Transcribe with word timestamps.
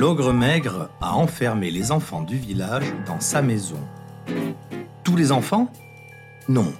L'ogre 0.00 0.32
maigre 0.32 0.88
a 1.02 1.14
enfermé 1.14 1.70
les 1.70 1.92
enfants 1.92 2.22
du 2.22 2.38
village 2.38 2.86
dans 3.06 3.20
sa 3.20 3.42
maison. 3.42 3.76
Tous 5.04 5.14
les 5.14 5.30
enfants? 5.30 5.70
Non. 6.48 6.72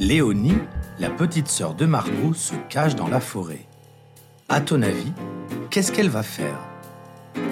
Léonie, 0.00 0.58
la 0.98 1.08
petite 1.08 1.46
sœur 1.46 1.74
de 1.74 1.86
Margot, 1.86 2.34
se 2.34 2.54
cache 2.68 2.96
dans 2.96 3.06
la 3.06 3.20
forêt. 3.20 3.64
À 4.48 4.60
ton 4.60 4.82
avis, 4.82 5.12
qu'est-ce 5.70 5.92
qu'elle 5.92 6.08
va 6.08 6.24
faire? 6.24 6.58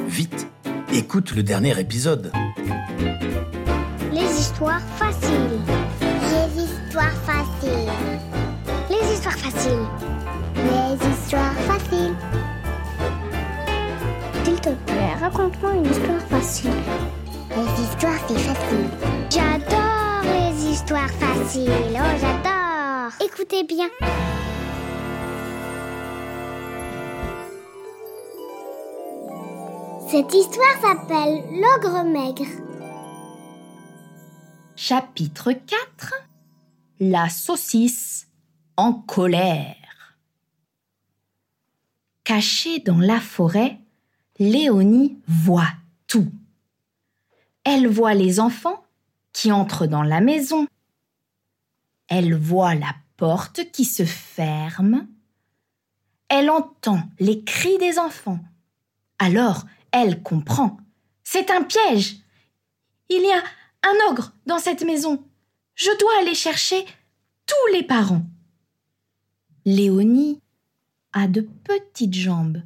Vite, 0.08 0.48
écoute 0.92 1.36
le 1.36 1.44
dernier 1.44 1.78
épisode. 1.78 2.32
Les 4.12 4.40
histoires 4.40 4.82
faciles. 4.96 5.60
Les 6.00 6.64
histoires 6.64 7.14
faciles. 7.24 7.92
Les 8.90 9.14
histoires 9.14 9.38
faciles. 9.38 10.09
Raconte-moi 15.30 15.74
une 15.74 15.86
histoire 15.86 16.22
facile. 16.22 16.70
Les 17.50 17.82
histoires, 17.82 18.18
c'est 18.28 18.38
facile. 18.38 18.88
J'adore 19.30 20.22
les 20.24 20.70
histoires 20.70 21.10
faciles. 21.10 21.70
Oh, 21.94 22.18
j'adore. 22.20 23.12
Écoutez 23.24 23.64
bien. 23.64 23.88
Cette 30.10 30.34
histoire 30.34 30.80
s'appelle 30.80 31.44
L'ogre 31.52 32.04
maigre. 32.04 32.50
Chapitre 34.74 35.52
4 35.52 36.14
La 36.98 37.28
saucisse 37.28 38.26
en 38.76 38.92
colère. 38.94 39.76
Cachée 42.24 42.80
dans 42.80 42.98
la 42.98 43.20
forêt, 43.20 43.78
Léonie 44.40 45.18
voit 45.28 45.70
tout. 46.06 46.32
Elle 47.62 47.86
voit 47.86 48.14
les 48.14 48.40
enfants 48.40 48.82
qui 49.34 49.52
entrent 49.52 49.86
dans 49.86 50.02
la 50.02 50.22
maison. 50.22 50.66
Elle 52.08 52.34
voit 52.34 52.74
la 52.74 52.94
porte 53.18 53.70
qui 53.70 53.84
se 53.84 54.06
ferme. 54.06 55.06
Elle 56.28 56.48
entend 56.48 57.02
les 57.18 57.44
cris 57.44 57.76
des 57.76 57.98
enfants. 57.98 58.40
Alors 59.18 59.66
elle 59.90 60.22
comprend. 60.22 60.78
C'est 61.22 61.50
un 61.50 61.62
piège. 61.62 62.16
Il 63.10 63.20
y 63.20 63.32
a 63.32 63.42
un 63.82 64.10
ogre 64.10 64.32
dans 64.46 64.58
cette 64.58 64.84
maison. 64.84 65.22
Je 65.74 65.90
dois 65.98 66.18
aller 66.18 66.34
chercher 66.34 66.86
tous 67.44 67.74
les 67.74 67.82
parents. 67.82 68.24
Léonie 69.66 70.40
a 71.12 71.28
de 71.28 71.42
petites 71.42 72.14
jambes, 72.14 72.62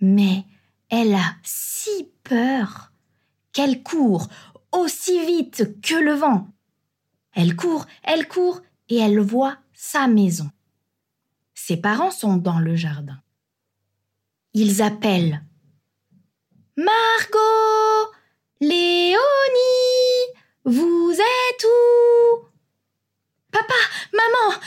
mais 0.00 0.46
elle 0.90 1.14
a 1.14 1.36
si 1.42 2.10
peur 2.24 2.92
qu'elle 3.52 3.82
court 3.82 4.28
aussi 4.72 5.24
vite 5.24 5.80
que 5.80 5.94
le 5.94 6.12
vent. 6.12 6.48
Elle 7.32 7.56
court, 7.56 7.86
elle 8.02 8.28
court, 8.28 8.60
et 8.88 8.96
elle 8.96 9.20
voit 9.20 9.58
sa 9.72 10.06
maison. 10.08 10.50
Ses 11.54 11.76
parents 11.76 12.10
sont 12.10 12.36
dans 12.36 12.58
le 12.58 12.74
jardin. 12.74 13.20
Ils 14.54 14.82
appellent 14.82 15.42
Margot 16.76 18.12
Léonie 18.60 19.18
Vous 20.64 21.12
êtes 21.12 21.64
où? 21.64 22.46
Papa 23.50 23.74
Maman 24.12 24.60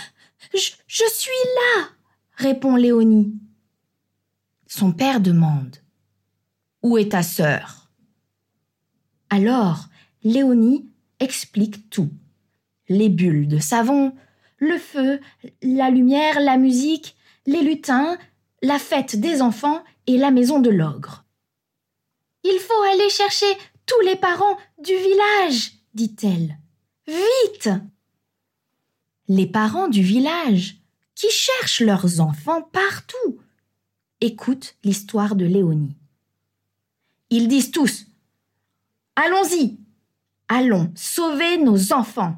je, 0.53 1.03
suis 1.09 1.31
là 1.55 1.87
répond 2.35 2.75
Léonie. 2.75 3.33
Son 4.67 4.91
père 4.91 5.21
demande 5.21 5.77
Où 6.83 6.97
est 6.97 7.11
ta 7.11 7.23
sœur? 7.23 7.91
Alors, 9.29 9.85
Léonie 10.23 10.89
explique 11.19 11.89
tout. 11.89 12.09
Les 12.89 13.09
bulles 13.09 13.47
de 13.47 13.59
savon, 13.59 14.13
le 14.57 14.77
feu, 14.77 15.19
la 15.61 15.89
lumière, 15.89 16.39
la 16.39 16.57
musique, 16.57 17.15
les 17.45 17.61
lutins, 17.61 18.17
la 18.61 18.79
fête 18.79 19.15
des 19.15 19.41
enfants 19.41 19.83
et 20.07 20.17
la 20.17 20.31
maison 20.31 20.59
de 20.59 20.69
l'ogre. 20.69 21.25
Il 22.43 22.59
faut 22.59 22.81
aller 22.91 23.09
chercher 23.09 23.51
tous 23.85 24.01
les 24.01 24.15
parents 24.15 24.57
du 24.83 24.93
village, 24.95 25.73
dit-elle. 25.93 26.57
Vite 27.07 27.69
Les 29.27 29.47
parents 29.47 29.87
du 29.87 30.01
village, 30.01 30.77
qui 31.15 31.29
cherchent 31.29 31.81
leurs 31.81 32.19
enfants 32.19 32.61
partout, 32.61 33.39
écoutent 34.21 34.75
l'histoire 34.83 35.35
de 35.35 35.45
Léonie. 35.45 35.95
Ils 37.31 37.47
disent 37.47 37.71
tous 37.71 38.07
Allons-y 39.15 39.79
Allons 40.49 40.91
sauver 40.95 41.57
nos 41.57 41.93
enfants 41.93 42.37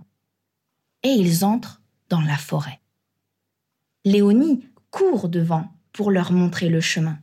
Et 1.01 1.09
ils 1.09 1.43
entrent 1.43 1.81
dans 2.09 2.21
la 2.21 2.37
forêt. 2.37 2.79
Léonie 4.05 4.69
court 4.91 5.29
devant 5.29 5.67
pour 5.93 6.11
leur 6.11 6.31
montrer 6.31 6.69
le 6.69 6.79
chemin. 6.79 7.19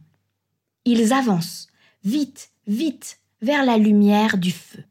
Ils 0.84 1.12
avancent, 1.12 1.68
vite, 2.02 2.52
vite 2.66 3.20
vers 3.40 3.64
la 3.64 3.78
lumière 3.78 4.36
du 4.36 4.50
feu. 4.50 4.84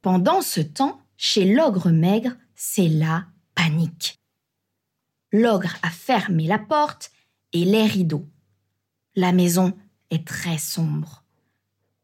Pendant 0.00 0.40
ce 0.40 0.62
temps, 0.62 1.02
chez 1.18 1.44
l'ogre 1.52 1.90
maigre, 1.90 2.32
c'est 2.54 2.88
la 2.88 3.26
panique. 3.54 4.18
L'ogre 5.30 5.76
a 5.82 5.90
fermé 5.90 6.46
la 6.46 6.58
porte 6.58 7.10
et 7.52 7.66
les 7.66 7.86
rideaux. 7.86 8.26
La 9.14 9.32
maison 9.32 9.76
est 10.12 10.26
très 10.26 10.58
sombre. 10.58 11.24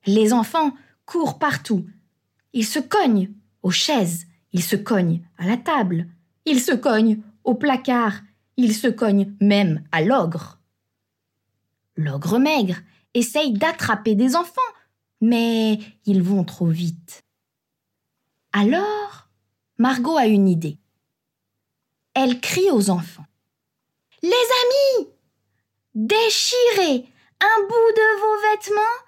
Les 0.07 0.33
enfants 0.33 0.73
courent 1.05 1.39
partout. 1.39 1.87
Ils 2.53 2.67
se 2.67 2.79
cognent 2.79 3.31
aux 3.63 3.71
chaises, 3.71 4.27
ils 4.53 4.63
se 4.63 4.77
cognent 4.77 5.21
à 5.37 5.47
la 5.47 5.57
table, 5.57 6.09
ils 6.47 6.61
se 6.61 6.73
cognent 6.73 7.21
au 7.45 7.55
placard, 7.55 8.23
ils 8.57 8.75
se 8.75 8.89
cognent 8.89 9.35
même 9.41 9.85
à 9.93 10.03
l'ogre. 10.03 10.59
L'ogre 11.97 12.39
maigre 12.39 12.81
essaye 13.15 13.53
d'attraper 13.53 14.15
des 14.15 14.35
enfants, 14.35 14.61
mais 15.21 15.79
ils 16.07 16.23
vont 16.23 16.45
trop 16.45 16.69
vite. 16.69 17.25
Alors, 18.53 19.29
Margot 19.77 20.17
a 20.17 20.27
une 20.27 20.49
idée. 20.49 20.79
Elle 22.15 22.41
crie 22.41 22.71
aux 22.73 22.91
enfants. 22.91 23.27
Les 24.23 24.31
amis, 24.31 25.09
déchirez 25.95 27.07
un 27.41 27.62
bout 27.62 27.93
de 27.97 28.21
vos 28.21 28.37
vêtements 28.50 28.99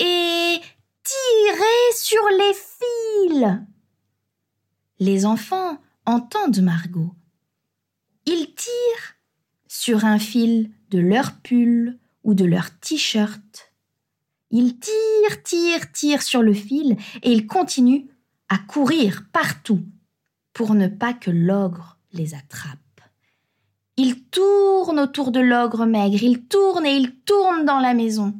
et 0.00 0.60
tirez 1.02 1.92
sur 1.94 2.28
les 2.30 2.54
fils. 2.54 3.46
Les 4.98 5.26
enfants 5.26 5.78
entendent 6.04 6.60
Margot. 6.60 7.14
Ils 8.26 8.54
tirent 8.54 9.16
sur 9.68 10.04
un 10.04 10.18
fil 10.18 10.70
de 10.90 10.98
leur 10.98 11.40
pull 11.42 11.98
ou 12.24 12.34
de 12.34 12.44
leur 12.44 12.76
t-shirt. 12.80 13.72
Ils 14.50 14.78
tirent, 14.78 15.42
tirent, 15.44 15.92
tirent 15.92 16.22
sur 16.22 16.42
le 16.42 16.54
fil 16.54 16.96
et 17.22 17.32
ils 17.32 17.46
continuent 17.46 18.06
à 18.48 18.58
courir 18.58 19.24
partout 19.32 19.84
pour 20.52 20.74
ne 20.74 20.88
pas 20.88 21.12
que 21.12 21.30
l'ogre 21.30 21.98
les 22.12 22.34
attrape. 22.34 22.78
Ils 23.96 24.22
tournent 24.24 25.00
autour 25.00 25.32
de 25.32 25.40
l'ogre 25.40 25.86
maigre, 25.86 26.22
ils 26.22 26.42
tournent 26.42 26.86
et 26.86 26.96
ils 26.96 27.14
tournent 27.20 27.64
dans 27.64 27.80
la 27.80 27.94
maison. 27.94 28.34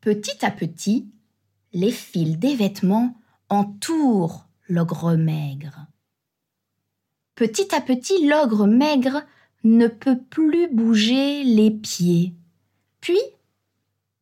Petit 0.00 0.44
à 0.44 0.50
petit, 0.50 1.06
les 1.72 1.92
fils 1.92 2.38
des 2.38 2.56
vêtements 2.56 3.14
entourent 3.50 4.46
l'ogre 4.68 5.14
maigre. 5.14 5.86
Petit 7.34 7.74
à 7.74 7.80
petit, 7.80 8.26
l'ogre 8.26 8.66
maigre 8.66 9.22
ne 9.64 9.86
peut 9.88 10.18
plus 10.18 10.68
bouger 10.68 11.44
les 11.44 11.70
pieds. 11.70 12.32
Puis, 13.00 13.20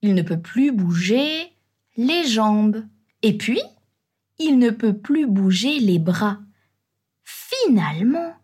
il 0.03 0.14
ne 0.14 0.23
peut 0.23 0.41
plus 0.41 0.73
bouger 0.73 1.53
les 1.96 2.26
jambes. 2.26 2.85
Et 3.23 3.37
puis, 3.37 3.61
il 4.38 4.58
ne 4.58 4.70
peut 4.70 4.96
plus 4.96 5.26
bouger 5.26 5.79
les 5.79 5.99
bras. 5.99 6.38
Finalement, 7.23 8.35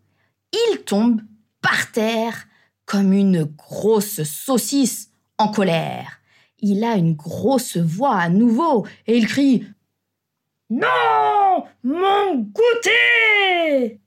il 0.53 0.83
tombe 0.83 1.21
par 1.61 1.91
terre 1.91 2.47
comme 2.85 3.13
une 3.13 3.43
grosse 3.43 4.23
saucisse 4.23 5.11
en 5.37 5.49
colère. 5.49 6.19
Il 6.59 6.83
a 6.83 6.95
une 6.95 7.13
grosse 7.13 7.77
voix 7.77 8.15
à 8.15 8.29
nouveau 8.29 8.87
et 9.05 9.17
il 9.17 9.27
crie 9.27 9.65
Non 10.69 11.65
Mon 11.83 12.35
goûter 12.35 13.99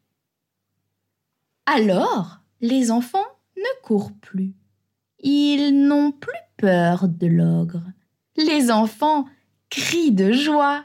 Alors, 1.67 2.41
les 2.61 2.91
enfants 2.91 3.27
ne 3.57 3.83
courent 3.83 4.15
plus. 4.21 4.55
Ils 5.21 5.71
n'ont 5.87 6.13
plus 6.13 6.33
peur 6.57 7.07
de 7.07 7.27
l'ogre. 7.27 7.83
Les 8.37 8.71
enfants 8.71 9.27
crient 9.69 10.13
de 10.13 10.33
joie. 10.33 10.85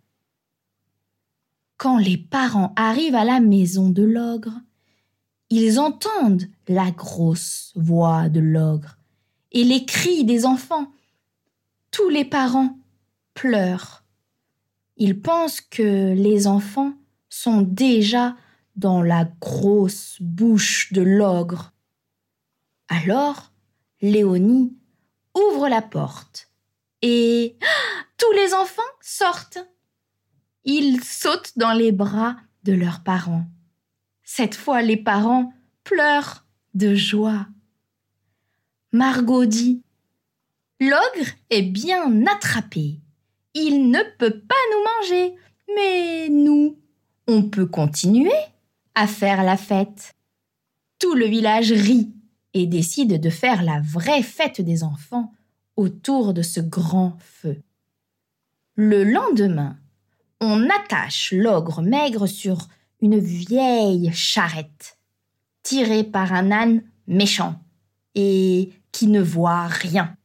Quand 1.77 1.97
les 1.97 2.17
parents 2.17 2.73
arrivent 2.75 3.15
à 3.15 3.25
la 3.25 3.39
maison 3.39 3.89
de 3.89 4.03
l'ogre, 4.03 4.61
ils 5.49 5.79
entendent 5.79 6.47
la 6.67 6.91
grosse 6.91 7.71
voix 7.75 8.29
de 8.29 8.39
l'ogre 8.39 8.97
et 9.51 9.63
les 9.63 9.85
cris 9.85 10.25
des 10.25 10.45
enfants. 10.45 10.91
tous 11.91 12.09
les 12.09 12.25
parents 12.25 12.77
pleurent. 13.33 14.03
Ils 14.97 15.21
pensent 15.21 15.61
que 15.61 16.13
les 16.13 16.45
enfants 16.45 16.93
sont 17.29 17.61
déjà 17.61 18.35
dans 18.75 19.01
la 19.01 19.25
grosse 19.39 20.17
bouche 20.19 20.91
de 20.91 21.01
l'ogre. 21.01 21.71
Alors, 22.89 23.53
Léonie 24.01 24.75
ouvre 25.33 25.69
la 25.69 25.81
porte 25.81 26.49
et 27.01 27.57
tous 28.17 28.31
les 28.33 28.53
enfants 28.53 28.81
sortent. 29.01 29.59
Ils 30.65 31.03
sautent 31.03 31.53
dans 31.57 31.73
les 31.73 31.91
bras 31.91 32.35
de 32.63 32.73
leurs 32.73 33.03
parents. 33.03 33.45
Cette 34.25 34.55
fois, 34.55 34.81
les 34.81 34.97
parents 34.97 35.53
pleurent 35.83 36.45
de 36.73 36.95
joie. 36.95 37.47
Margot 38.91 39.45
dit 39.45 39.83
L'ogre 40.81 41.31
est 41.51 41.61
bien 41.61 42.25
attrapé. 42.25 42.99
Il 43.53 43.89
ne 43.91 43.99
peut 44.17 44.39
pas 44.39 44.55
nous 44.71 44.83
manger, 44.83 45.35
mais 45.75 46.27
nous, 46.29 46.77
on 47.27 47.43
peut 47.43 47.67
continuer 47.67 48.31
à 48.95 49.07
faire 49.07 49.43
la 49.43 49.57
fête. 49.57 50.15
Tout 50.99 51.13
le 51.13 51.25
village 51.25 51.71
rit 51.71 52.11
et 52.53 52.65
décide 52.65 53.21
de 53.21 53.29
faire 53.29 53.63
la 53.63 53.79
vraie 53.79 54.23
fête 54.23 54.59
des 54.59 54.83
enfants 54.83 55.31
autour 55.75 56.33
de 56.33 56.41
ce 56.41 56.61
grand 56.61 57.17
feu. 57.19 57.61
Le 58.75 59.03
lendemain, 59.03 59.77
on 60.41 60.69
attache 60.69 61.31
l'ogre 61.31 61.81
maigre 61.81 62.27
sur 62.27 62.67
vieille 63.13 64.11
charrette, 64.13 64.97
tirée 65.61 66.03
par 66.03 66.33
un 66.33 66.51
âne 66.51 66.83
méchant 67.07 67.59
et 68.15 68.71
qui 68.91 69.07
ne 69.07 69.21
voit 69.21 69.67
rien. 69.67 70.15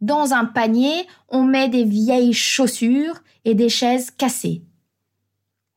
Dans 0.00 0.32
un 0.32 0.44
panier, 0.44 1.06
on 1.28 1.44
met 1.44 1.68
des 1.68 1.84
vieilles 1.84 2.32
chaussures 2.32 3.22
et 3.44 3.54
des 3.54 3.68
chaises 3.68 4.10
cassées. 4.10 4.62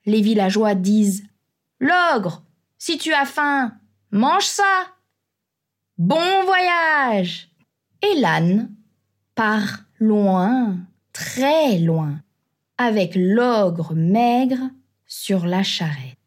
Les 0.06 0.22
villageois 0.22 0.76
disent 0.76 1.24
L'ogre, 1.80 2.44
si 2.78 2.98
tu 2.98 3.14
as 3.14 3.26
faim, 3.26 3.74
mange 4.12 4.46
ça. 4.46 4.64
Bon 5.98 6.44
voyage. 6.46 7.50
Et 8.02 8.20
l'âne 8.20 8.74
part 9.36 9.84
loin, 10.00 10.78
très 11.14 11.80
loin, 11.80 12.20
avec 12.78 13.14
l'ogre 13.16 13.94
maigre 13.96 14.70
sur 15.08 15.46
la 15.46 15.64
charrette. 15.64 16.18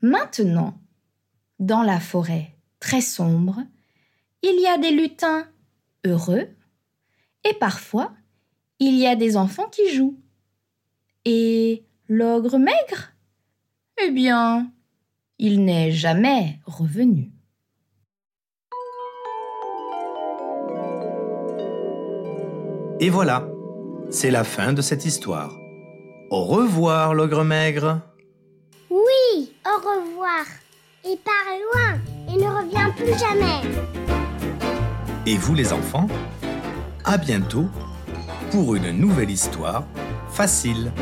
Maintenant, 0.00 0.80
dans 1.58 1.82
la 1.82 2.00
forêt 2.00 2.56
très 2.80 3.00
sombre, 3.00 3.58
il 4.42 4.60
y 4.60 4.66
a 4.66 4.78
des 4.78 4.92
lutins 4.92 5.48
heureux 6.04 6.48
et 7.44 7.54
parfois 7.54 8.12
il 8.78 8.94
y 8.94 9.06
a 9.06 9.16
des 9.16 9.36
enfants 9.36 9.68
qui 9.68 9.92
jouent. 9.92 10.18
Et 11.24 11.84
l'ogre 12.08 12.58
maigre 12.58 13.12
Eh 14.02 14.10
bien, 14.10 14.70
il 15.38 15.64
n'est 15.64 15.90
jamais 15.90 16.60
revenu. 16.64 17.32
Et 23.00 23.10
voilà, 23.10 23.48
c'est 24.10 24.30
la 24.30 24.44
fin 24.44 24.72
de 24.72 24.82
cette 24.82 25.04
histoire. 25.04 25.56
Au 26.30 26.44
revoir, 26.44 27.14
l'ogre 27.14 27.42
maigre. 27.42 28.00
Oui, 28.90 29.52
au 29.64 29.78
revoir. 29.78 30.44
Il 31.02 31.16
part 31.24 31.32
loin 31.72 31.98
et 32.28 32.36
ne 32.36 32.48
revient 32.48 32.92
plus 32.96 33.18
jamais. 33.18 33.62
Et 35.24 35.36
vous 35.36 35.54
les 35.54 35.72
enfants, 35.72 36.06
à 37.04 37.16
bientôt 37.16 37.66
pour 38.50 38.74
une 38.74 38.90
nouvelle 38.90 39.30
histoire 39.30 39.84
facile. 40.30 40.92